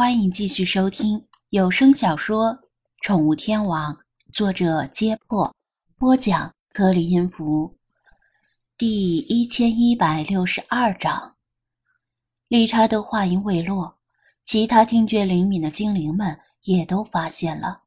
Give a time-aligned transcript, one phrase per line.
[0.00, 2.46] 欢迎继续收听有声小说
[3.02, 3.92] 《宠物天王》，
[4.32, 5.54] 作者：揭破，
[5.98, 7.76] 播讲：颗粒音符，
[8.78, 11.36] 第一千一百六十二章。
[12.48, 13.94] 理查德话音未落，
[14.42, 17.82] 其他听觉灵敏的精灵们也都发现了，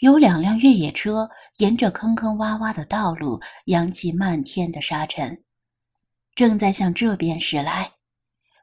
[0.00, 5.44] 有两辆越野车沿着坑坑洼洼的道路扬起漫天的沙尘，
[6.34, 7.92] 正在向这边驶来，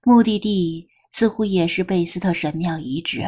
[0.03, 0.89] 目的地。
[1.13, 3.23] 似乎也是贝斯特神庙遗址。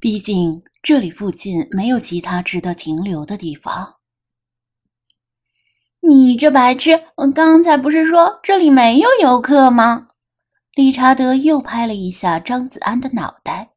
[0.00, 3.94] 毕竟这里附近没有其他值得停留的地方。
[6.00, 7.04] 你这白痴！
[7.16, 10.08] 我刚才不是说这里没有游客吗？
[10.74, 13.70] 理查德又拍了一下张子安的脑袋。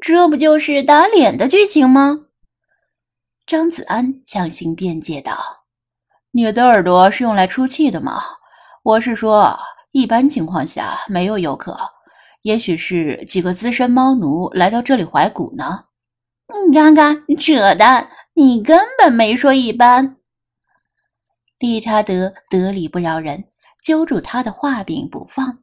[0.00, 2.26] 这不就是打脸的剧情吗？
[3.46, 5.36] 张子安强行辩解道
[6.30, 8.22] ：“你的耳朵是用来出气的吗？
[8.82, 9.58] 我是说。”
[9.92, 11.76] 一般情况下没有游客，
[12.42, 15.84] 也许是几个资深猫奴来到这里怀古呢。
[16.72, 18.08] 嘎嘎，扯淡！
[18.34, 20.16] 你根本没说一般。
[21.58, 23.44] 理查德得理不饶人，
[23.82, 25.58] 揪住他的画柄不放。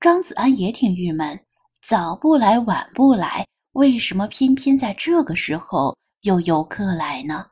[0.00, 1.38] 张子安也挺郁闷，
[1.86, 7.46] 早不来晚不来，为什么偏偏在这个时候有游客来呢？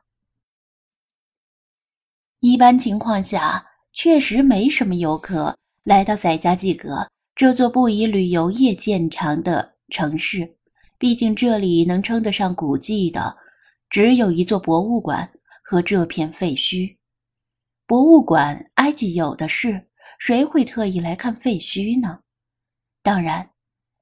[2.39, 3.63] 一般情况下，
[3.93, 5.55] 确实没什么游客。
[5.83, 10.57] 来到塞加季格这座不以旅游业见长的城市，
[10.97, 13.37] 毕竟这里能称得上古迹的，
[13.89, 15.31] 只有一座博物馆
[15.63, 16.97] 和这片废墟。
[17.87, 19.87] 博物馆埃及有的是，
[20.19, 22.19] 谁会特意来看废墟呢？
[23.01, 23.51] 当然，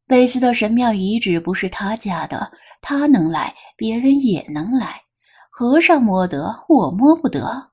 [0.07, 5.03] 贝斯特神庙遗址不是他家的，他能来，别人也能来。
[5.51, 7.71] 和尚摸得，我摸不得。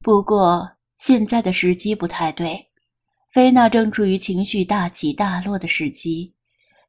[0.00, 2.70] 不过现在的时机不太对。
[3.36, 6.32] 菲娜正处于情绪大起大落的时机，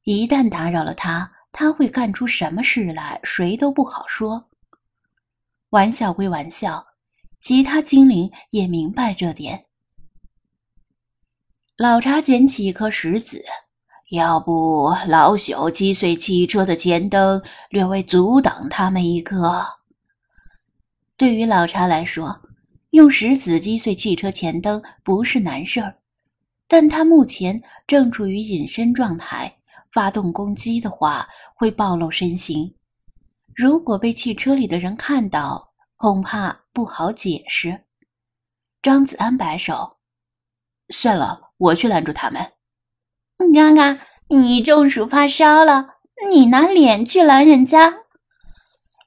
[0.03, 4.49] 一旦打扰了他，他会干出什么事来，谁都不好说。
[5.71, 6.87] 玩笑归玩笑，
[7.41, 9.65] 其他精灵也明白这点。
[11.75, 13.43] 老查捡起一颗石子，
[14.11, 19.61] 要不老朽击碎汽车的前灯，略微阻挡他们一刻。
[21.17, 22.39] 对于老查来说，
[22.91, 25.93] 用石子击碎汽车前灯不是难事儿。
[26.67, 29.57] 但他目前正处于隐身状态，
[29.91, 32.73] 发动攻击的话会暴露身形。
[33.55, 37.85] 如果被汽车里的人看到，恐怕不好解释。
[38.81, 39.97] 张子安摆手
[40.89, 42.53] ：“算了，我去拦住他们。”
[43.49, 45.87] 你看看你中暑发烧了，
[46.31, 47.93] 你拿脸去拦人家？”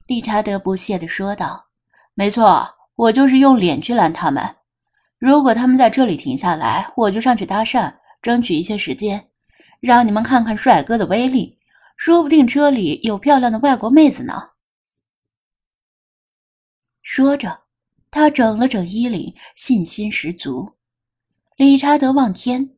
[0.06, 1.66] 理查德不屑地说道。
[2.15, 2.66] “没错，
[2.97, 4.42] 我就是用脸去拦他们。”
[5.21, 9.29] 如果他们在这里停下来，我就上去搭讪，争取一些时间，
[9.79, 11.59] 让你们看看帅哥的威力。
[11.99, 14.33] 说不定车里有漂亮的外国妹子呢。
[17.03, 17.65] 说着，
[18.11, 20.73] 他整了整衣领，信心十足。
[21.57, 22.71] 理查德望天，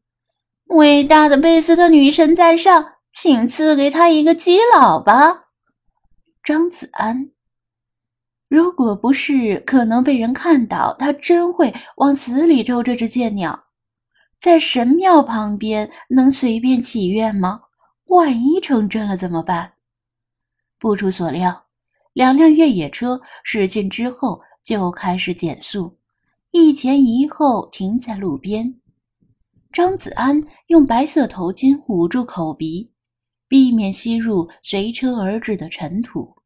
[0.67, 5.45] 伟大的贝斯特女神在上，请赐给他一个基佬吧。
[6.43, 7.31] 张子安。
[8.53, 13.59] 如果不是可能被人看到，他真会往死里抽这只贱鸟。
[14.39, 17.63] 在神庙旁边能随便祈愿吗？
[18.09, 19.73] 万一成真了怎么办？
[20.79, 21.65] 不出所料，
[22.13, 25.97] 两辆越野车驶近之后就开始减速，
[26.51, 28.75] 一前一后停在路边。
[29.73, 32.93] 张子安用白色头巾捂住口鼻，
[33.49, 36.37] 避免吸入随车而至的尘土。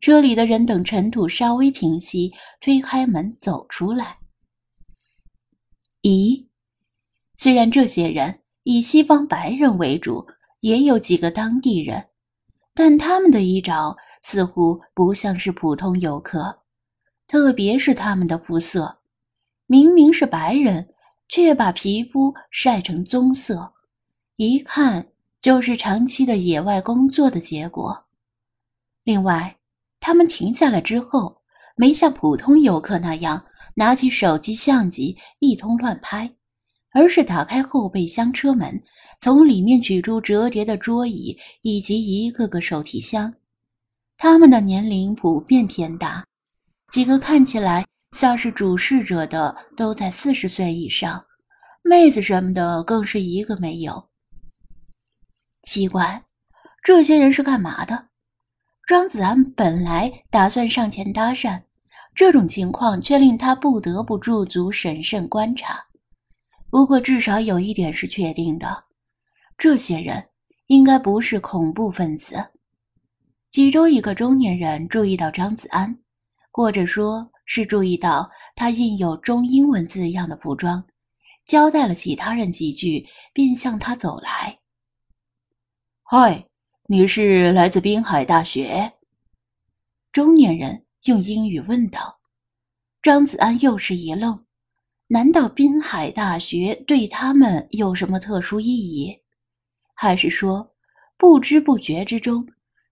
[0.00, 4.18] 车里的人等尘土稍微平息，推开门走出来。
[6.02, 6.46] 咦，
[7.34, 10.26] 虽然这些人以西方白人为主，
[10.60, 12.08] 也有几个当地人，
[12.74, 16.62] 但他们的衣着似乎不像是普通游客，
[17.26, 18.98] 特别是他们的肤色，
[19.66, 20.94] 明明是白人，
[21.28, 23.72] 却把皮肤晒成棕色，
[24.36, 25.08] 一看
[25.40, 28.04] 就是长期的野外工作的结果。
[29.04, 29.56] 另外，
[30.06, 31.34] 他们停下来之后，
[31.76, 33.42] 没像普通游客那样
[33.74, 36.30] 拿起手机相机一通乱拍，
[36.92, 38.78] 而是打开后备箱车门，
[39.22, 43.32] 从里面取出折叠的桌椅以及一个个手提箱。
[44.18, 46.22] 他们的年龄普遍偏大，
[46.92, 51.24] 几个看起来像是主事者的都在四十岁以上，
[51.82, 54.06] 妹子什么的更是一个没有。
[55.62, 56.22] 奇怪，
[56.82, 58.08] 这些人是干嘛的？
[58.86, 61.62] 张子安本来打算上前搭讪，
[62.14, 65.82] 这种情况却令他不得不驻足审慎观察。
[66.68, 68.84] 不过，至少有一点是确定的：
[69.56, 70.22] 这些人
[70.66, 72.36] 应该不是恐怖分子。
[73.50, 75.96] 其中一个中年人注意到张子安，
[76.50, 80.84] 或者说是注意到他印有中英文字样的服装，
[81.46, 84.58] 交代了其他人几句，便向他走来。
[86.02, 86.46] 嗨，
[86.86, 88.92] 你是来自滨海大学？
[90.12, 92.20] 中年人用英语问道。
[93.00, 94.44] 张子安又是一愣，
[95.06, 99.18] 难道滨海大学对他们有什么特殊意义？
[99.94, 100.74] 还是说，
[101.16, 102.46] 不知不觉之中，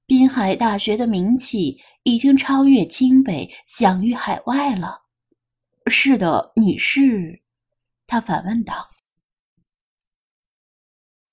[0.07, 5.03] 滨海大学的名气已经超越清北，享誉海外了？
[5.89, 7.43] 是的，你是？
[8.07, 8.92] 他反问道。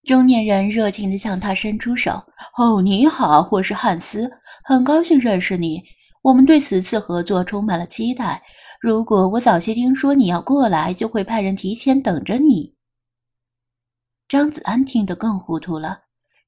[0.05, 2.11] 中年人热情地向他伸出手。
[2.57, 4.31] “哦，你好，我是汉斯，
[4.63, 5.83] 很高兴认识你。
[6.21, 8.41] 我们对此次合作充满了期待。
[8.79, 12.73] 如果我早些听说你要过来，就会派人提前等着你。”
[14.29, 15.99] 张子安听得更糊涂了，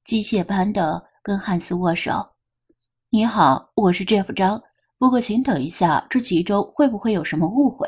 [0.02, 2.26] 机械般的跟汉斯握手。
[3.10, 4.60] “你好，我是 Jeff 张。
[4.98, 7.86] 不过请等一下，这其中会不会有什么误会？”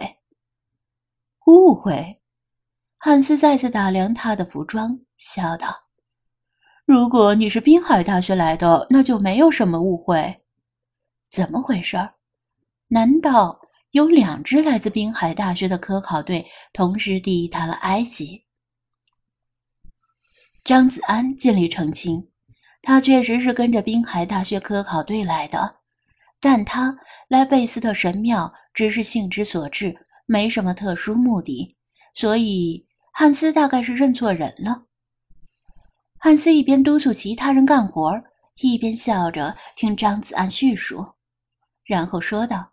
[1.47, 2.21] 误会？
[2.99, 4.99] 汉斯再次打量他的服装。
[5.25, 5.75] 笑道
[6.85, 10.43] ：“如果你是滨海大学来的，那就没有什么误会。
[11.31, 11.97] 怎么回事？
[12.89, 13.59] 难道
[13.93, 16.45] 有两支来自滨海大学的科考队
[16.75, 18.45] 同时抵达了埃及？”
[20.63, 22.29] 张子安尽力澄清
[22.83, 25.77] ：“他确实是跟着滨海大学科考队来的，
[26.39, 26.95] 但他
[27.29, 31.75] 来贝斯特神庙只是兴之所至，没什么特殊目的。
[32.13, 34.85] 所以，汉斯大概是认错人了。”
[36.25, 38.11] 汉斯一边督促其他人干活，
[38.63, 41.05] 一边笑着听张子安叙述，
[41.85, 42.71] 然后说道：“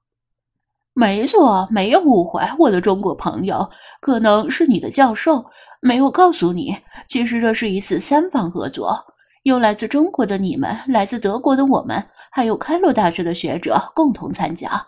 [0.95, 3.69] 没错，没有误会，我的中国朋友，
[3.99, 5.45] 可能是你的教授
[5.81, 6.77] 没有告诉你，
[7.09, 8.97] 其实这是一次三方合作，
[9.43, 12.01] 有来自中国的你们，来自德国的我们，
[12.31, 14.81] 还有开罗大学的学者共同参加。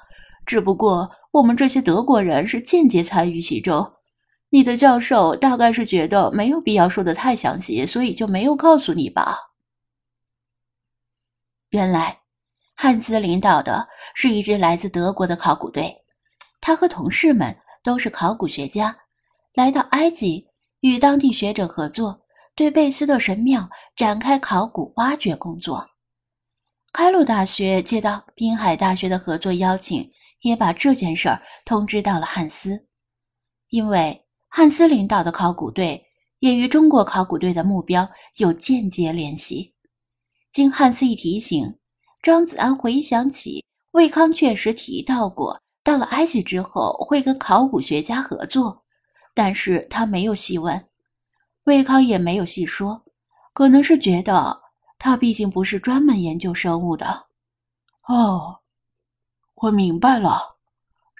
[0.45, 3.86] 只不过我们这些德国人是间接参与其中。”
[4.53, 9.35] 你的教授大概是觉得没有必要说的太详细，所以就没有告诉你吧。
[11.69, 12.19] 原来，
[12.75, 15.91] 汉斯领导的是一支来自德国的考古队，
[16.61, 18.95] 他和同事们都是考古学家，
[19.55, 20.47] 来到埃及
[20.81, 22.21] 与当地学者合作，
[22.53, 25.83] 对贝斯特神庙展开考古挖掘工作。
[26.91, 30.07] 开罗大学接到滨海大学的合作邀请，
[30.41, 32.85] 也把这件事儿通知到了汉斯，
[33.69, 34.23] 因为。
[34.55, 36.05] 汉斯领导的考古队
[36.38, 39.73] 也与中国考古队的目标有间接联系。
[40.51, 41.79] 经汉斯一提醒，
[42.21, 48.83] 张子安回想起魏康确实提到过，到了埃及之后会跟考古学家合作，
[49.33, 50.88] 但是他没有细问，
[51.63, 53.03] 魏康也没有细说，
[53.53, 54.61] 可能是觉得
[55.00, 57.25] 他毕竟不是专门研究生物的。
[58.03, 58.59] 哦，
[59.55, 60.57] 我明白了。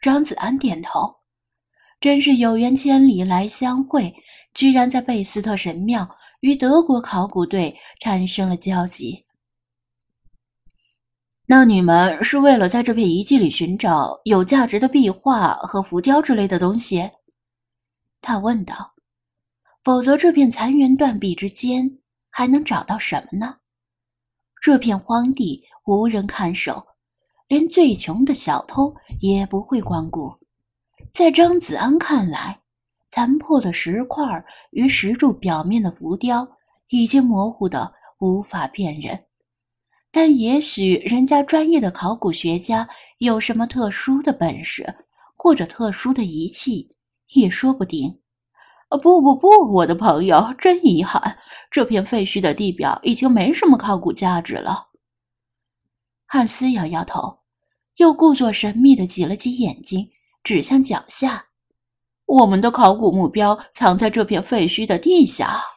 [0.04, 1.23] 张子安点头。
[2.04, 4.14] 真是有缘千里来相会，
[4.54, 6.06] 居然在贝斯特神庙
[6.42, 9.24] 与德国考古队产生了交集。
[11.46, 17.10] 那你们是为了在这片遗迹里寻找有价值的壁画和浮雕之类的东西？
[18.20, 18.94] 他问道。
[19.82, 21.90] 否则，这片残垣断壁之间
[22.30, 23.56] 还能找到什么呢？
[24.62, 26.86] 这片荒地无人看守，
[27.48, 30.43] 连最穷的小偷也不会光顾。
[31.14, 32.60] 在张子安看来，
[33.12, 34.26] 残破的石块
[34.72, 36.48] 与石柱表面的浮雕
[36.88, 39.24] 已经模糊的无法辨认，
[40.12, 42.90] 但也许人家专业的考古学家
[43.20, 44.92] 有什么特殊的本事
[45.36, 46.96] 或者特殊的仪器，
[47.34, 48.20] 也说不定。
[48.90, 51.38] 啊，不不不，我的朋友，真遗憾，
[51.70, 54.88] 这片废墟的地表已经没什么考古价值了。
[56.26, 57.42] 汉斯摇摇头，
[57.98, 60.10] 又故作神秘的挤了挤眼睛。
[60.44, 61.46] 指向脚下，
[62.26, 65.73] 我们的考古目标藏在这片废墟的地下。